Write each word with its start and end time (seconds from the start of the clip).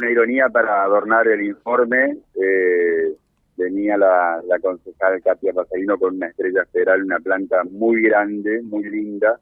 Una 0.00 0.10
ironía 0.12 0.48
para 0.48 0.84
adornar 0.84 1.26
el 1.26 1.42
informe, 1.42 2.18
eh, 2.40 3.16
venía 3.56 3.96
la, 3.96 4.40
la 4.46 4.58
concejal 4.60 5.20
Katia 5.22 5.52
Pasarino 5.52 5.98
con 5.98 6.14
una 6.14 6.28
estrella 6.28 6.64
federal, 6.72 7.02
una 7.02 7.18
planta 7.18 7.64
muy 7.64 8.02
grande, 8.02 8.62
muy 8.62 8.88
linda, 8.88 9.40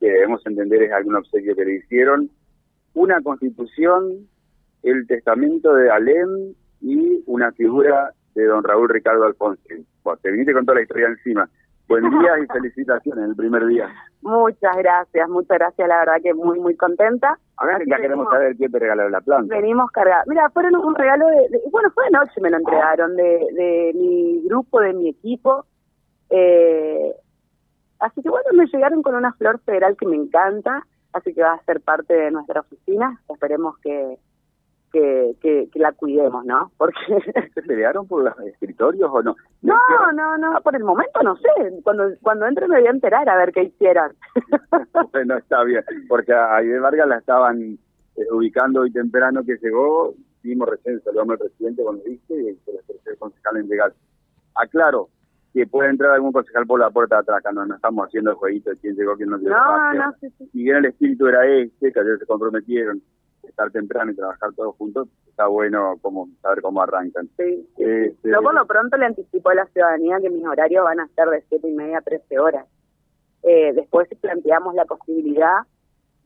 que 0.00 0.06
debemos 0.06 0.40
entender 0.46 0.84
es 0.84 0.92
algún 0.92 1.16
obsequio 1.16 1.54
que 1.54 1.66
le 1.66 1.74
hicieron, 1.74 2.30
una 2.94 3.20
constitución, 3.20 4.26
el 4.82 5.06
testamento 5.06 5.74
de 5.74 5.90
Alem 5.90 6.54
y 6.80 7.22
una 7.26 7.52
figura 7.52 8.14
de 8.34 8.44
don 8.44 8.64
Raúl 8.64 8.88
Ricardo 8.88 9.24
Alfonso. 9.24 9.62
Bueno, 10.02 10.18
te 10.22 10.30
viniste 10.30 10.54
con 10.54 10.64
toda 10.64 10.76
la 10.76 10.82
historia 10.82 11.08
encima. 11.08 11.48
Buen 11.90 12.08
día 12.20 12.38
y 12.38 12.46
felicitaciones 12.46 13.30
el 13.30 13.34
primer 13.34 13.66
día. 13.66 13.88
Muchas 14.22 14.76
gracias, 14.76 15.28
muchas 15.28 15.58
gracias, 15.58 15.88
la 15.88 15.98
verdad 15.98 16.22
que 16.22 16.32
muy, 16.34 16.60
muy 16.60 16.76
contenta. 16.76 17.36
Ahora 17.56 17.80
ya 17.84 17.96
queremos 17.96 18.28
saber 18.30 18.56
quién 18.56 18.70
te 18.70 18.78
regaló 18.78 19.08
la 19.08 19.20
planta. 19.20 19.52
Venimos 19.52 19.90
cargados. 19.90 20.24
Mira, 20.28 20.48
fueron 20.50 20.76
un 20.76 20.94
regalo 20.94 21.26
de, 21.26 21.60
bueno, 21.72 21.90
fue 21.90 22.04
anoche 22.06 22.40
me 22.40 22.48
lo 22.48 22.58
entregaron, 22.58 23.16
de, 23.16 23.44
de 23.54 23.92
mi 23.96 24.40
grupo, 24.46 24.80
de 24.80 24.92
mi 24.92 25.08
equipo. 25.08 25.66
Eh, 26.30 27.12
así 27.98 28.22
que 28.22 28.30
bueno, 28.30 28.46
me 28.52 28.66
llegaron 28.66 29.02
con 29.02 29.16
una 29.16 29.32
flor 29.32 29.58
federal 29.58 29.96
que 29.96 30.06
me 30.06 30.14
encanta, 30.14 30.86
así 31.12 31.34
que 31.34 31.42
va 31.42 31.54
a 31.54 31.64
ser 31.64 31.80
parte 31.80 32.14
de 32.14 32.30
nuestra 32.30 32.60
oficina. 32.60 33.20
Esperemos 33.28 33.76
que, 33.78 34.16
que, 34.92 35.36
que, 35.40 35.78
la 35.78 35.92
cuidemos, 35.92 36.44
¿no? 36.44 36.70
Porque 36.78 36.98
se 37.54 37.62
pelearon 37.62 38.06
por 38.06 38.24
los 38.24 38.38
escritorios 38.40 39.10
o 39.12 39.22
no. 39.22 39.36
No, 39.62 39.76
no, 40.14 40.38
no, 40.38 40.60
por 40.62 40.74
el 40.74 40.84
momento 40.84 41.22
no 41.22 41.36
sé. 41.36 41.80
Cuando 41.82 42.04
cuando 42.22 42.46
entre 42.46 42.68
me 42.68 42.78
voy 42.78 42.86
a 42.86 42.90
enterar 42.90 43.28
a 43.28 43.36
ver 43.36 43.52
qué 43.52 43.64
hicieron. 43.64 44.12
bueno, 45.12 45.36
está 45.36 45.62
bien, 45.64 45.84
porque 46.08 46.32
a 46.32 46.60
de 46.60 46.78
Vargas 46.78 47.08
la 47.08 47.18
estaban 47.18 47.78
eh, 48.16 48.32
ubicando 48.32 48.80
hoy 48.80 48.92
temprano 48.92 49.42
que 49.44 49.56
llegó, 49.62 50.14
vimos 50.42 50.68
recién, 50.68 51.00
saludamos 51.02 51.32
al 51.34 51.38
presidente 51.38 51.82
cuando 51.82 52.02
viste 52.04 52.34
y 52.34 52.54
se 52.64 53.10
el 53.10 53.18
concejal 53.18 53.56
en 53.58 53.68
llegar. 53.68 53.92
Aclaro, 54.54 55.08
que 55.52 55.66
puede 55.66 55.90
entrar 55.90 56.12
algún 56.12 56.32
concejal 56.32 56.66
por 56.66 56.80
la 56.80 56.90
puerta 56.90 57.16
de 57.16 57.20
atrás, 57.22 57.54
no, 57.54 57.66
no 57.66 57.74
estamos 57.74 58.06
haciendo 58.06 58.30
el 58.30 58.36
jueguito 58.36 58.70
de 58.70 58.76
quién 58.76 58.94
llegó, 58.94 59.16
quién 59.16 59.30
no 59.30 59.38
llegó. 59.38 59.50
No, 59.50 59.94
no, 59.94 60.12
sí, 60.20 60.28
sí. 60.38 60.50
Y 60.52 60.64
bien 60.64 60.76
el 60.76 60.86
espíritu 60.86 61.26
era 61.26 61.46
este, 61.46 61.92
que 61.92 62.00
ayer 62.00 62.18
se 62.18 62.26
comprometieron 62.26 63.02
estar 63.50 63.70
temprano 63.70 64.12
y 64.12 64.16
trabajar 64.16 64.50
todos 64.54 64.76
juntos, 64.76 65.08
está 65.28 65.46
bueno 65.46 65.98
como 66.02 66.28
saber 66.42 66.60
cómo 66.62 66.82
arrancan. 66.82 67.28
Sí, 67.36 67.68
este, 67.76 68.30
Yo 68.30 68.42
por 68.42 68.54
lo 68.54 68.66
pronto 68.66 68.96
le 68.96 69.06
anticipo 69.06 69.50
a 69.50 69.54
la 69.54 69.66
ciudadanía 69.66 70.18
que 70.20 70.30
mis 70.30 70.44
horarios 70.44 70.84
van 70.84 71.00
a 71.00 71.08
ser 71.08 71.28
de 71.28 71.42
siete 71.48 71.68
y 71.68 71.74
media 71.74 71.98
a 71.98 72.02
13 72.02 72.38
horas. 72.38 72.66
Eh, 73.42 73.72
después 73.74 74.08
planteamos 74.20 74.74
la 74.74 74.84
posibilidad 74.84 75.60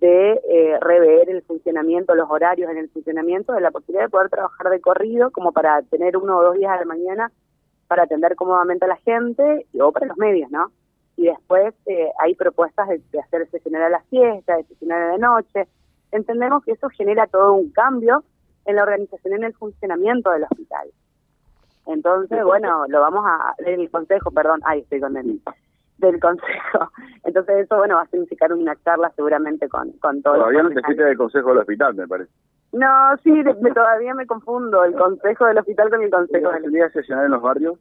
de 0.01 0.33
eh, 0.33 0.79
rever 0.81 1.31
el 1.31 1.43
funcionamiento, 1.43 2.15
los 2.15 2.29
horarios 2.31 2.71
en 2.71 2.79
el 2.79 2.91
funcionamiento, 2.91 3.53
de 3.53 3.61
la 3.61 3.71
posibilidad 3.71 4.05
de 4.05 4.11
poder 4.11 4.31
trabajar 4.31 4.69
de 4.71 4.81
corrido, 4.81 5.31
como 5.31 5.53
para 5.53 5.83
tener 5.83 6.17
uno 6.17 6.39
o 6.39 6.43
dos 6.43 6.57
días 6.57 6.73
a 6.73 6.81
la 6.81 6.85
mañana 6.85 7.33
para 7.87 8.05
atender 8.05 8.35
cómodamente 8.35 8.85
a 8.85 8.89
la 8.89 8.97
gente 8.97 9.67
o 9.81 9.93
para 9.93 10.07
los 10.07 10.17
medios, 10.17 10.51
¿no? 10.51 10.73
Y 11.17 11.27
después 11.27 11.75
eh, 11.87 12.11
hay 12.19 12.35
propuestas 12.35 12.89
de, 12.89 13.01
de 13.13 13.21
hacer 13.21 13.49
sesionar 13.51 13.83
a 13.83 13.89
la 13.89 14.01
fiesta, 14.11 14.57
de 14.57 14.65
sesionar 14.65 15.03
a 15.03 15.13
la 15.13 15.19
noche, 15.19 15.69
entendemos 16.15 16.65
que 16.65 16.73
eso 16.73 16.89
genera 16.91 17.27
todo 17.27 17.55
un 17.55 17.71
cambio 17.71 18.25
en 18.67 18.77
la 18.77 18.83
organización 18.83 19.35
en 19.35 19.45
el 19.45 19.55
funcionamiento 19.55 20.31
del 20.31 20.45
hospital. 20.45 20.89
Entonces, 21.87 22.43
bueno, 22.45 22.87
lo 22.89 23.01
vamos 23.01 23.25
a, 23.27 23.55
del 23.63 23.91
consejo, 23.91 24.31
perdón, 24.31 24.61
ahí 24.65 24.81
estoy 24.81 25.01
con 25.01 25.17
el, 25.17 25.41
del 25.99 26.21
consejo. 26.21 26.91
Entonces 27.25 27.57
eso, 27.59 27.77
bueno, 27.77 27.97
va 27.97 28.03
a 28.03 28.07
significar 28.07 28.53
una 28.53 28.77
charla 28.77 29.13
seguramente 29.17 29.69
con, 29.69 29.93
con 29.99 30.23
todos 30.23 30.39
Todavía 30.39 30.63
no 30.63 30.71
te 30.71 30.95
del 30.95 31.19
consejo 31.19 31.51
del 31.51 31.59
hospital, 31.59 31.95
me 31.95 32.09
parece. 32.09 32.31
No, 32.73 33.17
sí, 33.23 33.33
todavía 33.73 34.15
me 34.15 34.27
confundo 34.27 34.85
el 34.85 34.95
consejo 34.95 35.47
del 35.47 35.59
hospital 35.59 35.91
con 35.91 36.03
el 36.03 36.11
consejo 36.11 36.51
del 36.51 36.65
hospital. 36.65 36.93
sesionar 36.93 37.25
en 37.27 37.31
los 37.33 37.43
barrios? 37.43 37.79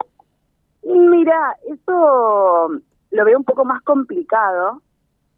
Mira, 0.84 1.56
eso 1.68 2.70
lo 3.12 3.26
veo 3.26 3.38
un 3.38 3.44
poco 3.44 3.64
más 3.64 3.82
complicado, 3.84 4.82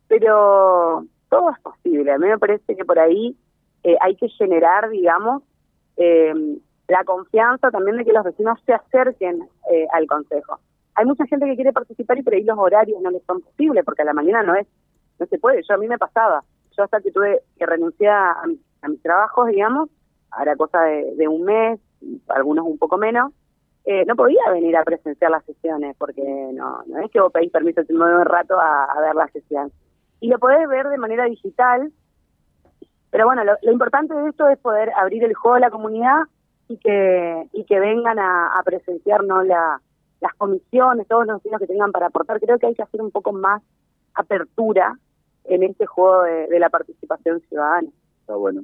pero 0.08 1.06
todo 1.36 1.50
es 1.50 1.60
posible. 1.60 2.12
A 2.14 2.18
mí 2.18 2.28
me 2.28 2.38
parece 2.38 2.76
que 2.76 2.86
por 2.86 2.98
ahí 2.98 3.36
eh, 3.84 3.98
hay 4.00 4.16
que 4.16 4.30
generar, 4.30 4.90
digamos, 4.90 5.44
eh, 5.98 6.34
la 6.88 7.04
confianza 7.04 7.72
también 7.72 7.98
de 7.98 8.06
que 8.06 8.14
los 8.14 8.24
vecinos 8.24 8.58
se 8.66 8.74
acerquen 8.74 9.48
eh, 9.72 9.86
al 9.92 10.08
consejo. 10.08 10.60
Hay 10.96 11.06
mucha 11.06 11.26
gente 11.26 11.46
que 11.46 11.56
quiere 11.56 11.74
participar 11.74 12.18
y 12.18 12.24
por 12.24 12.34
ahí 12.34 12.44
los 12.44 12.58
horarios 12.58 13.02
no 13.02 13.12
les 13.12 13.22
son 13.24 13.42
posibles 13.42 13.84
porque 13.84 14.04
a 14.04 14.06
la 14.06 14.14
mañana 14.14 14.44
no 14.44 14.56
es, 14.56 14.66
no 15.20 15.26
se 15.26 15.38
puede. 15.38 15.62
Yo 15.68 15.76
a 15.76 15.78
mí 15.78 15.88
me 15.88 15.98
pasaba, 15.98 16.42
yo 16.78 16.84
hasta 16.84 17.02
que 17.02 17.12
tuve 17.12 17.42
que 17.58 17.66
renunciar 17.66 18.38
a, 18.82 18.88
mis 18.88 19.02
trabajos, 19.02 19.48
digamos, 19.48 19.90
ahora 20.32 20.56
cosa 20.56 20.80
de, 20.84 21.28
un 21.28 21.44
mes, 21.44 21.80
algunos 22.30 22.66
un 22.66 22.78
poco 22.78 22.98
menos, 22.98 23.34
no 24.08 24.16
podía 24.16 24.42
venir 24.52 24.78
a 24.78 24.84
presenciar 24.84 25.32
las 25.32 25.44
sesiones 25.46 25.96
porque 25.98 26.24
no, 26.54 26.84
no 26.86 27.00
es 27.00 27.12
que 27.12 27.20
vos 27.20 27.32
pedís 27.32 27.52
permiso 27.52 27.84
de 27.84 27.94
un 27.94 28.26
rato 28.26 28.60
a, 28.60 28.86
a 28.86 29.02
ver 29.02 29.16
la 29.16 29.28
sesión 29.30 29.72
y 30.26 30.28
lo 30.28 30.40
podés 30.40 30.68
ver 30.68 30.88
de 30.88 30.98
manera 30.98 31.26
digital. 31.26 31.94
Pero 33.12 33.26
bueno, 33.26 33.44
lo, 33.44 33.72
importante 33.72 34.16
de 34.16 34.30
esto 34.30 34.50
es 34.50 34.58
poder 34.58 34.92
abrir 34.98 35.24
el 35.24 35.36
juego 35.36 35.58
a 35.58 35.60
la 35.60 35.70
comunidad 35.70 36.24
y 36.68 36.78
que, 36.78 37.48
y 37.54 37.64
que 37.66 37.80
vengan 37.80 38.18
a, 38.18 38.48
a 38.58 38.64
presenciarnos 38.64 39.46
la, 39.46 39.80
las 40.22 40.34
comisiones, 40.34 41.08
todos 41.08 41.28
los 41.28 41.38
vecinos 41.38 41.60
que 41.60 41.68
tengan 41.68 41.92
para 41.92 42.08
aportar. 42.08 42.40
Creo 42.40 42.58
que 42.58 42.66
hay 42.66 42.74
que 42.74 42.82
hacer 42.82 43.04
un 43.04 43.12
poco 43.12 43.34
más 43.34 43.62
apertura 44.16 44.98
en 45.44 45.62
este 45.62 45.86
juego 45.86 46.24
de, 46.24 46.60
la 46.60 46.72
participación 46.72 47.40
ciudadana. 47.48 47.90
Está 48.22 48.34
bueno. 48.34 48.64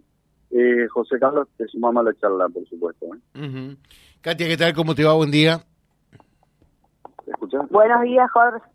Eh, 0.49 0.87
José 0.89 1.19
Carlos, 1.19 1.47
te 1.57 1.67
sumamos 1.67 2.01
a 2.01 2.09
la 2.09 2.15
charla, 2.15 2.49
por 2.49 2.67
supuesto. 2.67 3.05
¿eh? 3.35 3.75
Katia, 4.19 4.47
¿qué 4.47 4.57
tal? 4.57 4.73
¿Cómo 4.73 4.95
te 4.95 5.03
va? 5.03 5.13
Buen 5.13 5.29
día. 5.29 5.63
Buenos 7.71 8.01
días, 8.01 8.29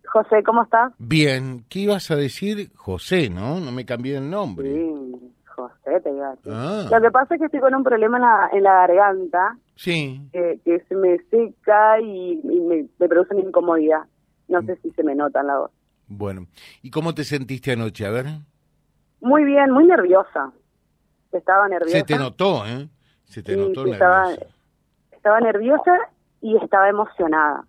José, 0.07 0.43
¿cómo 0.43 0.63
estás? 0.63 0.91
Bien, 0.97 1.67
¿qué 1.69 1.81
ibas 1.81 2.11
a 2.11 2.17
decir? 2.17 2.71
José, 2.75 3.29
¿no? 3.29 3.61
No 3.61 3.71
me 3.71 3.85
cambié 3.85 4.17
el 4.17 4.31
nombre. 4.31 4.73
Sí, 4.73 5.35
José 5.45 6.01
te 6.01 6.11
iba 6.11 6.29
a 6.29 6.31
decir. 6.31 6.51
Ah. 6.51 6.89
Lo 6.91 7.01
que 7.03 7.11
pasa 7.11 7.35
es 7.35 7.41
que 7.41 7.45
estoy 7.45 7.61
con 7.61 7.75
un 7.75 7.85
problema 7.85 8.17
en 8.17 8.23
la, 8.23 8.49
en 8.55 8.63
la 8.63 8.73
garganta. 8.73 9.59
Sí. 9.75 10.23
que 10.33 10.83
se 10.89 10.95
me 10.95 11.19
seca 11.31 12.01
y, 12.01 12.41
me, 12.43 13.07
produce 13.07 13.35
una 13.35 13.45
incomodidad. 13.45 14.01
No 14.49 14.63
sé 14.63 14.77
si 14.77 14.91
se 14.93 15.03
me 15.03 15.15
nota 15.15 15.41
en 15.43 15.47
la 15.49 15.59
voz. 15.59 15.71
Bueno, 16.09 16.47
¿y 16.81 16.91
cómo 16.91 17.15
te 17.15 17.25
sentiste 17.25 17.73
anoche? 17.73 18.07
A 18.07 18.11
ver. 18.11 18.27
Muy 19.21 19.45
bien, 19.45 19.73
muy 19.73 19.85
nerviosa. 19.85 20.53
Estaba 21.33 21.69
nerviosa. 21.69 21.99
Se 21.99 22.05
te 22.05 22.17
notó, 22.17 22.65
¿eh? 22.65 22.89
Se 23.25 23.43
te 23.43 23.59
notó 23.59 23.85
nerviosa. 23.85 24.33
Estaba, 24.33 24.51
estaba 25.13 25.41
nerviosa 25.41 25.93
y 26.41 26.57
estaba 26.57 26.89
emocionada. 26.89 27.67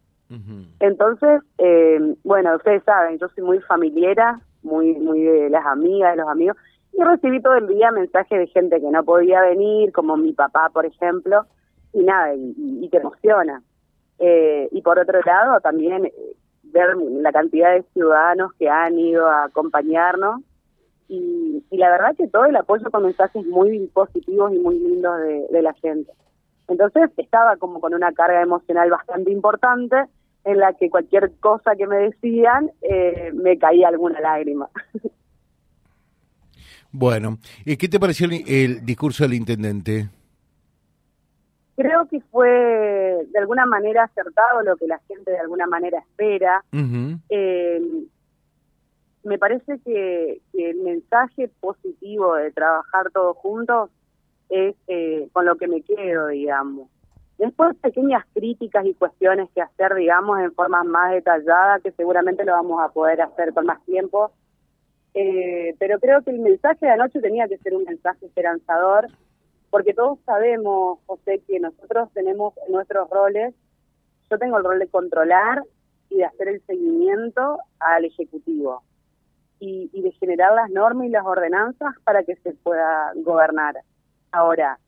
Entonces, 0.79 1.41
eh, 1.57 2.15
bueno, 2.23 2.55
ustedes 2.55 2.83
saben, 2.83 3.17
yo 3.17 3.27
soy 3.29 3.43
muy 3.43 3.59
familiera, 3.61 4.39
muy, 4.61 4.93
muy 4.95 5.21
de 5.21 5.49
las 5.49 5.65
amigas, 5.65 6.11
de 6.11 6.17
los 6.17 6.27
amigos, 6.27 6.57
y 6.93 7.01
recibí 7.01 7.41
todo 7.41 7.55
el 7.55 7.67
día 7.67 7.91
mensajes 7.91 8.37
de 8.37 8.47
gente 8.47 8.81
que 8.81 8.91
no 8.91 9.03
podía 9.03 9.41
venir, 9.41 9.91
como 9.93 10.17
mi 10.17 10.33
papá, 10.33 10.69
por 10.73 10.85
ejemplo, 10.85 11.45
y 11.93 12.03
nada, 12.03 12.33
y, 12.35 12.89
te 12.89 12.97
emociona. 12.97 13.61
Eh, 14.19 14.67
y 14.71 14.81
por 14.81 14.99
otro 14.99 15.19
lado, 15.25 15.59
también 15.61 16.05
eh, 16.05 16.13
ver 16.63 16.97
la 16.97 17.31
cantidad 17.31 17.73
de 17.73 17.83
ciudadanos 17.93 18.51
que 18.53 18.67
han 18.67 18.97
ido 18.99 19.27
a 19.27 19.45
acompañarnos, 19.45 20.41
y, 21.07 21.63
la 21.71 21.89
verdad 21.89 22.15
que 22.17 22.27
todo 22.27 22.45
el 22.45 22.55
apoyo 22.57 22.91
con 22.91 23.03
mensajes 23.03 23.45
muy 23.45 23.87
positivos 23.87 24.51
y 24.53 24.59
muy 24.59 24.77
lindos 24.77 25.15
de 25.49 25.61
la 25.61 25.73
gente. 25.75 26.11
Entonces 26.67 27.09
estaba 27.17 27.55
como 27.57 27.79
con 27.79 27.93
una 27.93 28.11
carga 28.11 28.41
emocional 28.41 28.89
bastante 28.89 29.31
importante 29.31 29.95
en 30.47 30.59
la 30.59 30.73
que 30.73 30.89
cualquier 30.89 31.33
cosa 31.41 31.75
que 31.75 31.85
me 31.85 31.97
decían 31.97 32.71
eh, 32.81 33.31
me 33.33 33.57
caía 33.57 33.89
alguna 33.89 34.19
lágrima. 34.21 34.69
Bueno, 36.89 37.37
¿y 37.65 37.75
qué 37.75 37.89
te 37.89 37.99
pareció 37.99 38.27
el, 38.27 38.85
discurso 38.85 39.23
del 39.23 39.33
intendente? 39.33 40.07
Creo 41.75 42.07
que 42.07 42.21
fue 42.31 42.47
de 42.49 43.39
alguna 43.39 43.65
manera 43.65 44.05
acertado 44.05 44.61
lo 44.63 44.77
que 44.77 44.87
la 44.87 44.99
gente 44.99 45.31
de 45.31 45.37
alguna 45.37 45.67
manera 45.67 45.99
espera. 45.99 46.63
Eh, 47.29 47.81
me 49.23 49.37
parece 49.37 49.79
que, 49.83 50.41
el 50.53 50.77
mensaje 50.77 51.49
positivo 51.59 52.35
de 52.35 52.51
trabajar 52.51 53.11
todos 53.11 53.35
juntos 53.37 53.91
es 54.49 54.73
eh, 54.87 55.27
con 55.33 55.45
lo 55.45 55.57
que 55.57 55.67
me 55.67 55.81
quedo, 55.81 56.27
digamos. 56.27 56.87
Después 57.37 57.75
pequeñas 57.77 58.25
críticas 58.33 58.85
y 58.85 58.95
cuestiones 58.95 59.49
que 59.53 59.61
hacer, 59.61 59.93
digamos, 59.93 60.39
en 60.39 60.53
forma 60.53 60.83
más 60.83 61.11
detallada, 61.11 61.79
que 61.79 61.91
seguramente 61.91 62.43
lo 62.43 62.53
vamos 62.53 62.81
a 62.81 62.89
poder 62.89 63.21
hacer 63.21 63.53
con 63.53 63.65
más 63.67 63.83
tiempo. 63.85 64.31
Eh, 65.13 65.75
pero 65.77 65.99
creo 65.99 66.23
que 66.23 66.31
el 66.31 66.39
mensaje 66.39 66.85
de 66.85 66.91
anoche 66.91 67.21
tenía 67.21 67.47
que 67.47 67.59
ser 67.59 67.75
un 67.75 67.83
mensaje 67.83 68.25
esperanzador, 68.25 69.07
porque 69.69 69.93
todos 69.93 70.19
sabemos, 70.25 70.99
José, 71.05 71.41
que 71.47 71.59
nosotros 71.59 72.09
tenemos 72.13 72.55
nuestros 72.69 73.07
roles. 73.09 73.53
Yo 74.31 74.37
tengo 74.39 74.57
el 74.57 74.63
rol 74.63 74.79
de 74.79 74.87
controlar 74.87 75.63
y 76.09 76.17
de 76.17 76.25
hacer 76.25 76.47
el 76.47 76.61
seguimiento 76.65 77.59
al 77.79 78.05
Ejecutivo 78.05 78.81
y, 79.59 79.89
y 79.93 80.01
de 80.01 80.11
generar 80.13 80.53
las 80.53 80.69
normas 80.71 81.07
y 81.07 81.09
las 81.09 81.25
ordenanzas 81.25 81.93
para 82.03 82.23
que 82.23 82.35
se 82.37 82.53
pueda 82.53 83.11
gobernar. 83.15 83.75
Ahora, 84.31 84.79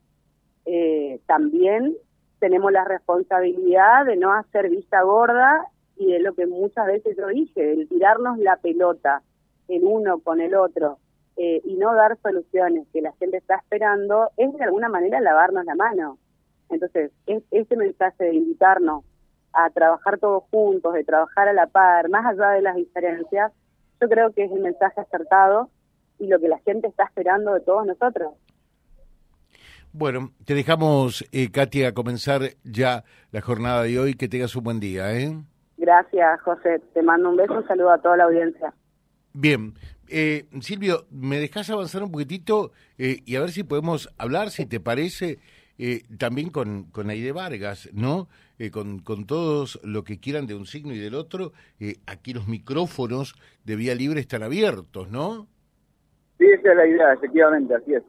eh, 0.66 1.20
también 1.26 1.96
tenemos 2.40 2.72
la 2.72 2.86
responsabilidad 2.86 4.06
de 4.06 4.16
no 4.16 4.34
hacer 4.34 4.70
vista 4.70 5.02
gorda 5.02 5.66
y 5.98 6.14
de 6.14 6.20
lo 6.20 6.34
que 6.34 6.48
muchas 6.48 6.88
veces 6.88 7.18
yo 7.18 7.28
dije, 7.28 7.74
el 7.74 7.88
tirarnos 7.88 8.38
la 8.40 8.58
pelota 8.58 9.22
el 9.70 9.84
uno 9.84 10.20
con 10.20 10.42
el 10.42 10.56
otro 10.56 10.98
eh, 11.38 11.62
y 11.64 11.76
no 11.76 11.94
dar 11.96 12.18
soluciones 12.22 12.88
que 12.92 13.02
la 13.02 13.14
gente 13.14 13.38
está 13.38 13.56
esperando, 13.56 14.30
es 14.36 14.52
de 14.54 14.64
alguna 14.64 14.90
manera 14.90 15.22
lavarnos 15.22 15.64
la 15.66 15.76
mano. 15.76 16.18
Entonces, 16.70 17.12
es, 17.28 17.44
ese 17.52 17.76
mensaje 17.78 18.26
de 18.26 18.36
invitarnos 18.36 19.06
a 19.54 19.70
trabajar 19.70 20.20
todos 20.20 20.44
juntos, 20.52 20.94
de 20.94 21.04
trabajar 21.04 21.48
a 21.48 21.54
la 21.54 21.68
par, 21.68 22.10
más 22.10 22.26
allá 22.26 22.50
de 22.52 22.62
las 22.62 22.76
diferencias, 22.76 23.52
yo 24.02 24.10
creo 24.10 24.32
que 24.34 24.44
es 24.44 24.52
el 24.52 24.62
mensaje 24.62 25.02
acertado 25.02 25.70
y 26.20 26.28
lo 26.28 26.40
que 26.40 26.50
la 26.50 26.60
gente 26.60 26.88
está 26.88 27.06
esperando 27.06 27.54
de 27.54 27.62
todos 27.62 27.86
nosotros. 27.86 28.34
Bueno, 29.92 30.32
te 30.46 30.54
dejamos, 30.54 31.26
eh, 31.32 31.50
Katia, 31.52 31.90
a 31.90 31.94
comenzar 31.94 32.42
ya 32.64 33.04
la 33.32 33.42
jornada 33.42 33.84
de 33.84 34.00
hoy. 34.00 34.14
Que 34.14 34.28
tengas 34.28 34.56
un 34.56 34.64
buen 34.64 34.80
día, 34.80 35.14
¿eh? 35.18 35.36
Gracias, 35.78 36.42
José. 36.42 36.82
Te 36.94 37.02
mando 37.02 37.30
un 37.30 37.38
beso, 37.38 37.54
un 37.54 37.68
saludo 37.68 37.92
a 37.92 37.98
toda 37.98 38.18
la 38.18 38.26
audiencia. 38.26 38.74
Bien, 39.34 39.74
eh, 40.08 40.46
Silvio, 40.62 41.06
¿me 41.12 41.40
dejas 41.40 41.70
avanzar 41.70 42.04
un 42.04 42.12
poquitito 42.12 42.72
eh, 42.98 43.20
y 43.26 43.36
a 43.36 43.42
ver 43.42 43.52
si 43.52 43.64
podemos 43.64 44.10
hablar, 44.18 44.50
si 44.50 44.66
te 44.66 44.80
parece, 44.80 45.38
eh, 45.78 46.02
también 46.18 46.50
con, 46.50 46.86
con 46.86 47.10
Aide 47.10 47.32
Vargas, 47.32 47.90
¿no? 47.94 48.28
con, 48.74 49.00
con 49.00 49.26
todos 49.26 49.80
lo 49.86 50.04
que 50.04 50.20
quieran 50.20 50.46
de 50.46 50.54
un 50.54 50.66
signo 50.66 50.94
y 50.94 51.00
del 51.00 51.16
otro, 51.16 51.54
aquí 52.06 52.34
los 52.34 52.46
micrófonos 52.50 53.36
de 53.64 53.78
Vía 53.78 53.96
Libre 53.96 54.20
están 54.20 54.44
abiertos, 54.44 55.10
¿no? 55.10 55.48
Sí, 56.38 56.46
esa 56.46 56.72
es 56.72 56.76
la 56.76 56.86
idea, 56.86 57.14
efectivamente, 57.14 57.74
así 57.74 57.94
es. 57.94 58.04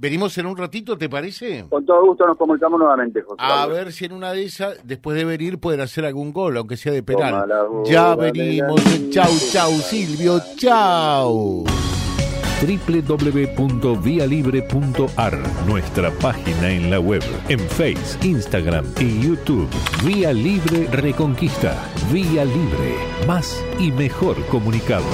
Venimos 0.00 0.38
en 0.38 0.46
un 0.46 0.56
ratito, 0.56 0.96
¿te 0.96 1.08
parece? 1.08 1.64
Con 1.68 1.84
todo 1.84 2.06
gusto 2.06 2.24
nos 2.24 2.38
comunicamos 2.38 2.78
nuevamente, 2.78 3.20
José. 3.22 3.36
A 3.38 3.66
ver 3.66 3.92
si 3.92 4.04
en 4.04 4.12
una 4.12 4.32
de 4.32 4.44
esas, 4.44 4.78
después 4.84 5.16
de 5.16 5.24
venir, 5.24 5.58
pueden 5.58 5.80
hacer 5.80 6.04
algún 6.04 6.32
gol, 6.32 6.56
aunque 6.56 6.76
sea 6.76 6.92
de 6.92 7.02
penal. 7.02 7.48
Ya 7.84 8.14
venimos. 8.14 8.80
Chau, 9.10 9.32
chau, 9.50 9.72
Silvio, 9.72 10.40
chau 10.56 11.64
www.vialibre.ar, 12.60 15.38
nuestra 15.66 16.10
página 16.10 16.70
en 16.70 16.90
la 16.90 17.00
web, 17.00 17.22
en 17.48 17.60
Face, 17.60 18.18
Instagram 18.26 18.84
y 19.00 19.20
YouTube. 19.20 19.68
Vía 20.04 20.32
Libre 20.32 20.88
Reconquista. 20.90 21.76
Vía 22.12 22.44
Libre. 22.44 22.96
Más 23.26 23.64
y 23.78 23.92
mejor 23.92 24.44
comunicados. 24.46 25.06